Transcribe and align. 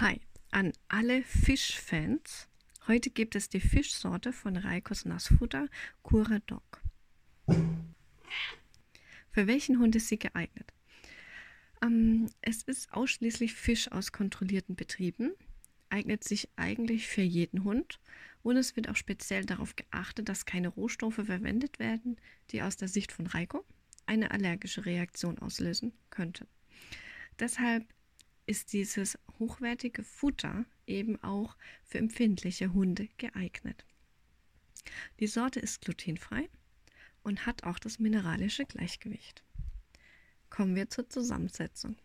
Hi 0.00 0.18
an 0.50 0.72
alle 0.88 1.22
Fischfans. 1.22 2.48
Heute 2.86 3.10
gibt 3.10 3.34
es 3.34 3.50
die 3.50 3.60
Fischsorte 3.60 4.32
von 4.32 4.56
Reikos 4.56 5.04
Nassfutter 5.04 5.68
Cura 6.02 6.38
Dog. 6.46 6.80
Für 9.30 9.46
welchen 9.46 9.78
Hund 9.78 9.94
ist 9.94 10.08
sie 10.08 10.18
geeignet? 10.18 10.72
Ähm, 11.82 12.30
es 12.40 12.62
ist 12.62 12.94
ausschließlich 12.94 13.52
Fisch 13.52 13.92
aus 13.92 14.10
kontrollierten 14.10 14.74
Betrieben, 14.74 15.32
eignet 15.90 16.24
sich 16.24 16.48
eigentlich 16.56 17.06
für 17.06 17.20
jeden 17.20 17.64
Hund 17.64 18.00
und 18.42 18.56
es 18.56 18.76
wird 18.76 18.88
auch 18.88 18.96
speziell 18.96 19.44
darauf 19.44 19.76
geachtet, 19.76 20.30
dass 20.30 20.46
keine 20.46 20.68
Rohstoffe 20.68 21.22
verwendet 21.26 21.78
werden, 21.78 22.16
die 22.52 22.62
aus 22.62 22.78
der 22.78 22.88
Sicht 22.88 23.12
von 23.12 23.26
Reiko 23.26 23.66
eine 24.06 24.30
allergische 24.30 24.86
Reaktion 24.86 25.38
auslösen 25.40 25.92
könnte. 26.08 26.46
Deshalb 27.38 27.84
ist 28.46 28.72
dieses 28.72 29.18
hochwertige 29.40 30.04
Futter 30.04 30.64
eben 30.86 31.20
auch 31.24 31.56
für 31.82 31.98
empfindliche 31.98 32.72
Hunde 32.72 33.08
geeignet. 33.18 33.84
Die 35.18 35.26
Sorte 35.26 35.58
ist 35.58 35.80
glutenfrei 35.80 36.48
und 37.22 37.46
hat 37.46 37.64
auch 37.64 37.80
das 37.80 37.98
mineralische 37.98 38.64
Gleichgewicht. 38.64 39.42
Kommen 40.48 40.76
wir 40.76 40.88
zur 40.88 41.08
Zusammensetzung. 41.08 41.96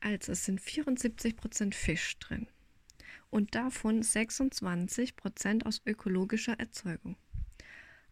Also 0.00 0.32
es 0.32 0.44
sind 0.44 0.60
74% 0.60 1.74
Fisch 1.74 2.18
drin 2.18 2.46
und 3.30 3.54
davon 3.54 4.02
26% 4.02 5.64
aus 5.64 5.82
ökologischer 5.86 6.58
Erzeugung. 6.58 7.16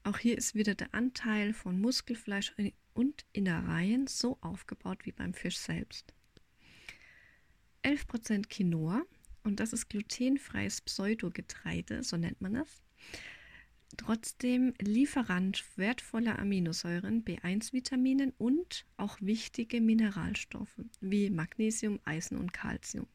Auch 0.05 0.19
hier 0.19 0.37
ist 0.37 0.55
wieder 0.55 0.75
der 0.75 0.95
Anteil 0.95 1.53
von 1.53 1.81
Muskelfleisch 1.81 2.55
und 2.95 3.25
Innereien 3.33 4.07
so 4.07 4.39
aufgebaut 4.41 5.05
wie 5.05 5.13
beim 5.13 5.33
Fisch 5.33 5.59
selbst. 5.59 6.13
11% 7.83 8.49
Quinoa 8.49 9.03
und 9.45 9.61
das 9.61 9.73
ist 9.73 9.89
glutenfreies 9.89 10.81
Pseudogetreide, 10.83 12.03
so 12.03 12.17
nennt 12.17 12.41
man 12.41 12.57
es. 12.57 12.83
Trotzdem 13.97 14.73
Lieferant 14.81 15.65
wertvoller 15.77 16.39
Aminosäuren, 16.39 17.25
B1-Vitaminen 17.25 18.33
und 18.39 18.87
auch 18.97 19.19
wichtige 19.21 19.81
Mineralstoffe 19.81 20.81
wie 21.01 21.29
Magnesium, 21.29 22.01
Eisen 22.05 22.39
und 22.39 22.53
Calcium. 22.53 23.07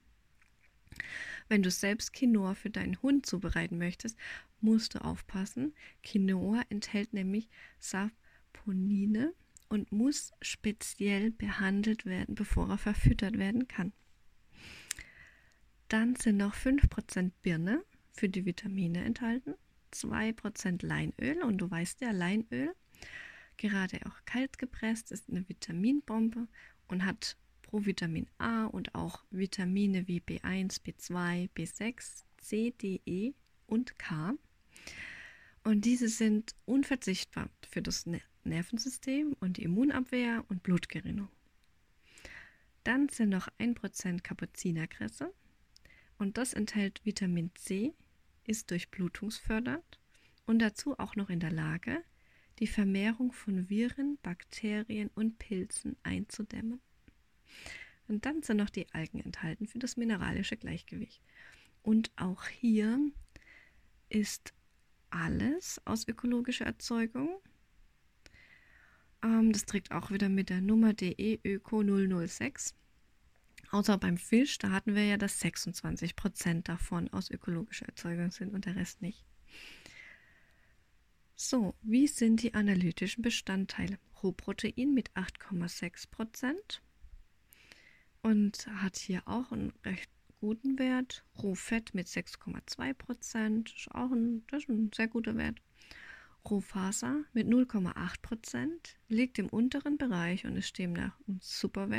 Wenn 1.50 1.64
du 1.64 1.72
selbst 1.72 2.14
Quinoa 2.14 2.54
für 2.54 2.70
deinen 2.70 3.02
Hund 3.02 3.26
zubereiten 3.26 3.78
möchtest, 3.78 4.18
musst 4.62 4.96
du 4.96 5.04
aufpassen. 5.04 5.74
Quinoa 6.04 6.62
enthält 6.70 7.14
nämlich 7.14 7.50
Saponine 7.80 9.34
und 9.70 9.92
muss 9.92 10.32
speziell 10.42 11.32
behandelt 11.32 12.06
werden, 12.06 12.36
bevor 12.36 12.70
er 12.70 12.78
verfüttert 12.78 13.38
werden 13.38 13.68
kann. 13.68 13.94
Dann 15.88 16.16
sind 16.16 16.38
noch 16.38 16.54
5% 16.54 17.32
Birne 17.42 17.84
für 18.12 18.28
die 18.28 18.46
Vitamine 18.46 19.04
enthalten, 19.04 19.56
2% 19.94 20.86
Leinöl 20.86 21.42
und 21.44 21.60
du 21.60 21.72
weißt 21.72 22.02
ja, 22.02 22.12
Leinöl, 22.12 22.74
gerade 23.56 24.00
auch 24.06 24.26
kalt 24.26 24.58
gepresst, 24.58 25.12
ist 25.12 25.30
eine 25.30 25.48
Vitaminbombe 25.48 26.48
und 26.88 27.06
hat 27.06 27.38
Provitamin 27.62 28.28
A 28.38 28.66
und 28.66 28.96
auch 28.96 29.24
Vitamine 29.30 30.08
wie 30.08 30.20
B1, 30.20 30.82
B2, 30.84 31.50
B6, 31.56 32.24
C, 32.38 32.72
D, 32.72 33.02
E 33.06 33.34
und 33.66 33.98
K. 34.00 34.34
Und 35.64 35.84
diese 35.84 36.08
sind 36.08 36.56
unverzichtbar 36.66 37.50
für 37.70 37.82
das 37.82 38.06
Nervensystem 38.46 39.36
und 39.42 39.58
die 39.58 39.64
Immunabwehr 39.64 40.46
und 40.48 40.64
Blutgerinnung. 40.64 41.28
Dann 42.86 43.10
sind 43.10 43.30
noch 43.30 43.50
1% 43.60 44.22
Kapuzinerkresse, 44.22 45.34
und 46.18 46.38
das 46.38 46.54
enthält 46.54 47.02
Vitamin 47.04 47.52
C, 47.56 47.94
ist 48.46 48.72
durchblutungsfördernd 48.72 50.00
und 50.46 50.60
dazu 50.60 50.98
auch 50.98 51.16
noch 51.16 51.30
in 51.30 51.40
der 51.40 51.52
Lage, 51.52 52.04
die 52.60 52.68
Vermehrung 52.68 53.32
von 53.32 53.70
Viren, 53.70 54.18
Bakterien 54.24 55.10
und 55.14 55.38
Pilzen 55.38 55.96
einzudämmen. 56.04 56.80
Und 58.08 58.26
dann 58.26 58.42
sind 58.42 58.58
noch 58.58 58.70
die 58.70 58.92
Algen 58.94 59.20
enthalten 59.20 59.68
für 59.68 59.80
das 59.80 59.98
mineralische 59.98 60.58
Gleichgewicht. 60.58 61.22
Und 61.84 62.12
auch 62.16 62.46
hier 62.48 63.00
ist 64.10 64.54
alles 65.10 65.82
aus 65.86 66.08
ökologischer 66.08 66.66
Erzeugung. 66.66 67.30
Ähm, 69.24 69.52
das 69.52 69.66
trägt 69.66 69.92
auch 69.92 70.10
wieder 70.12 70.30
mit 70.30 70.50
der 70.50 70.62
Nummer 70.62 70.94
DE 70.94 71.40
Öko 71.44 71.84
006. 71.84 72.74
Außer 73.72 73.98
beim 73.98 74.18
Fisch, 74.18 74.58
da 74.58 74.72
hatten 74.72 74.96
wir 74.96 75.06
ja, 75.06 75.18
dass 75.18 75.40
26 75.40 76.16
Prozent 76.16 76.70
davon 76.70 77.12
aus 77.12 77.30
ökologischer 77.30 77.88
Erzeugung 77.88 78.32
sind 78.32 78.54
und 78.54 78.66
der 78.66 78.76
Rest 78.76 79.02
nicht. 79.02 79.26
So, 81.36 81.76
wie 81.82 82.08
sind 82.08 82.42
die 82.42 82.54
analytischen 82.54 83.22
Bestandteile? 83.22 84.00
Rohprotein 84.24 84.94
mit 84.94 85.12
8,6 85.12 86.10
Prozent 86.10 86.82
und 88.24 88.68
hat 88.68 88.98
hier 88.98 89.22
auch 89.28 89.52
einen 89.52 89.72
recht 89.86 90.10
guten 90.40 90.80
Wert. 90.80 91.24
Rohfett 91.42 91.94
mit 91.94 92.08
6,2 92.08 92.94
Prozent 92.94 93.74
ist 93.76 93.92
auch 93.92 94.12
ein, 94.12 94.46
das 94.48 94.64
ist 94.64 94.70
ein 94.70 94.92
sehr 94.96 95.08
guter 95.08 95.36
Wert. 95.38 95.62
Rohfaser 96.50 97.24
mit 97.34 97.48
0,8 97.48 98.22
Prozent 98.22 98.98
liegt 99.10 99.38
im 99.38 99.50
unteren 99.50 99.98
Bereich 99.98 100.46
und 100.46 100.56
ist 100.56 100.78
demnach 100.78 101.20
ein 101.28 101.40
super 101.42 101.90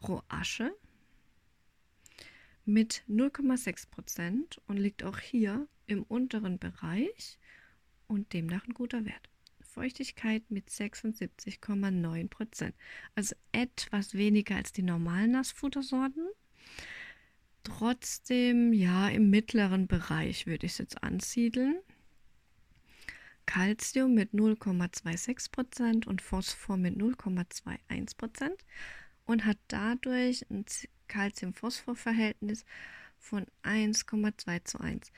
Wert. 0.00 0.08
Rohasche 0.08 0.74
mit 2.66 3.02
0,6% 3.08 4.58
und 4.66 4.78
liegt 4.78 5.04
auch 5.04 5.18
hier 5.18 5.68
im 5.86 6.02
unteren 6.02 6.58
Bereich 6.58 7.38
und 8.06 8.32
demnach 8.32 8.66
ein 8.66 8.74
guter 8.74 9.04
Wert. 9.04 9.28
Feuchtigkeit 9.60 10.50
mit 10.50 10.70
76,9% 10.70 12.72
Also 13.14 13.34
etwas 13.52 14.14
weniger 14.14 14.56
als 14.56 14.72
die 14.72 14.82
normalen 14.82 15.32
Nassfuttersorten. 15.32 16.26
Trotzdem, 17.64 18.72
ja, 18.72 19.08
im 19.08 19.30
mittleren 19.30 19.86
Bereich 19.86 20.46
würde 20.46 20.66
ich 20.66 20.72
es 20.72 20.78
jetzt 20.78 21.02
ansiedeln. 21.02 21.76
Calcium 23.46 24.14
mit 24.14 24.32
0,26% 24.32 26.06
und 26.06 26.22
Phosphor 26.22 26.76
mit 26.76 26.96
0,21 26.96 28.52
und 29.26 29.44
hat 29.44 29.58
dadurch 29.68 30.48
ein 30.50 30.64
Calcium-Phosphor-Verhältnis 31.08 32.64
von 33.18 33.46
1,2 33.62 34.64
zu 34.64 34.80
1. 34.80 35.12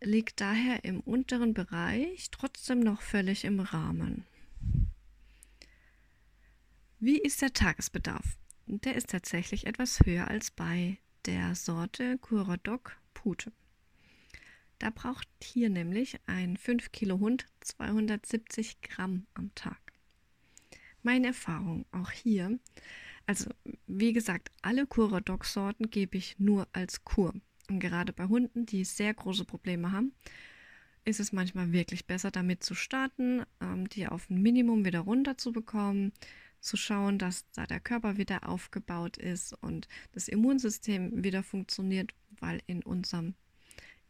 Liegt 0.00 0.40
daher 0.40 0.84
im 0.84 1.00
unteren 1.00 1.54
Bereich, 1.54 2.30
trotzdem 2.30 2.80
noch 2.80 3.02
völlig 3.02 3.44
im 3.44 3.60
Rahmen. 3.60 4.24
Wie 7.00 7.18
ist 7.18 7.42
der 7.42 7.52
Tagesbedarf? 7.52 8.38
Der 8.66 8.96
ist 8.96 9.10
tatsächlich 9.10 9.66
etwas 9.66 10.00
höher 10.04 10.28
als 10.28 10.50
bei 10.50 10.98
der 11.26 11.54
Sorte 11.54 12.18
Curadoc 12.18 12.96
Pute. 13.14 13.52
Da 14.78 14.90
braucht 14.90 15.28
hier 15.42 15.70
nämlich 15.70 16.20
ein 16.26 16.56
5 16.56 16.92
Kilo 16.92 17.18
Hund 17.18 17.46
270 17.60 18.80
Gramm 18.80 19.26
am 19.34 19.54
Tag. 19.54 19.78
Meine 21.02 21.28
Erfahrung 21.28 21.86
auch 21.90 22.10
hier 22.10 22.58
also, 23.28 23.50
wie 23.86 24.14
gesagt, 24.14 24.50
alle 24.62 24.86
Curadoc-Sorten 24.86 25.90
gebe 25.90 26.16
ich 26.16 26.38
nur 26.38 26.66
als 26.72 27.04
Kur. 27.04 27.34
Und 27.68 27.78
gerade 27.78 28.14
bei 28.14 28.24
Hunden, 28.24 28.64
die 28.64 28.84
sehr 28.86 29.12
große 29.12 29.44
Probleme 29.44 29.92
haben, 29.92 30.14
ist 31.04 31.20
es 31.20 31.30
manchmal 31.30 31.70
wirklich 31.70 32.06
besser, 32.06 32.30
damit 32.30 32.64
zu 32.64 32.74
starten, 32.74 33.44
ähm, 33.60 33.86
die 33.90 34.06
auf 34.06 34.30
ein 34.30 34.40
Minimum 34.40 34.86
wieder 34.86 35.00
runter 35.00 35.36
zu 35.36 35.52
bekommen, 35.52 36.12
zu 36.60 36.78
schauen, 36.78 37.18
dass 37.18 37.44
da 37.52 37.66
der 37.66 37.80
Körper 37.80 38.16
wieder 38.16 38.48
aufgebaut 38.48 39.18
ist 39.18 39.52
und 39.62 39.88
das 40.12 40.28
Immunsystem 40.28 41.22
wieder 41.22 41.42
funktioniert, 41.42 42.14
weil 42.40 42.62
in 42.66 42.82
unserem 42.82 43.34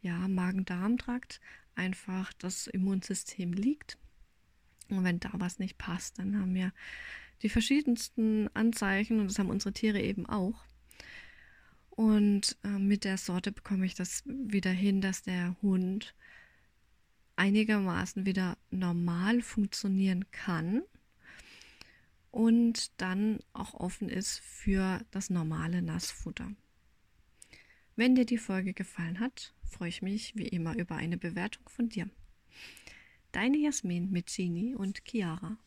ja, 0.01 0.29
Magen-Darm-Trakt 0.29 1.41
einfach 1.75 2.31
das 2.37 2.67
Immunsystem 2.67 3.51
liegt. 3.51 3.97
Und 4.87 5.03
wenn 5.03 5.19
da 5.19 5.31
was 5.33 5.59
nicht 5.59 5.77
passt, 5.77 6.19
dann 6.19 6.39
haben 6.39 6.55
wir 6.55 6.71
die 7.41 7.49
verschiedensten 7.49 8.49
Anzeichen 8.53 9.19
und 9.19 9.27
das 9.29 9.39
haben 9.39 9.49
unsere 9.49 9.73
Tiere 9.73 10.01
eben 10.01 10.25
auch. 10.25 10.65
Und 11.89 12.57
äh, 12.63 12.79
mit 12.79 13.03
der 13.03 13.17
Sorte 13.17 13.51
bekomme 13.51 13.85
ich 13.85 13.95
das 13.95 14.23
wieder 14.25 14.71
hin, 14.71 15.01
dass 15.01 15.21
der 15.21 15.55
Hund 15.61 16.15
einigermaßen 17.35 18.25
wieder 18.25 18.57
normal 18.69 19.41
funktionieren 19.41 20.29
kann 20.31 20.83
und 22.31 22.91
dann 23.01 23.39
auch 23.53 23.73
offen 23.73 24.09
ist 24.09 24.39
für 24.39 25.01
das 25.11 25.29
normale 25.29 25.81
Nassfutter. 25.81 26.51
Wenn 27.95 28.15
dir 28.15 28.25
die 28.25 28.37
Folge 28.37 28.73
gefallen 28.73 29.19
hat, 29.19 29.53
freue 29.63 29.89
ich 29.89 30.01
mich 30.01 30.35
wie 30.35 30.47
immer 30.47 30.77
über 30.77 30.95
eine 30.95 31.17
Bewertung 31.17 31.67
von 31.67 31.89
dir. 31.89 32.09
Deine 33.31 33.57
Jasmin 33.57 34.09
mit 34.09 34.33
Genie 34.33 34.75
und 34.75 35.03
Chiara. 35.05 35.57